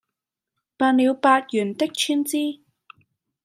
[0.77, 2.61] 辦了八元的川資，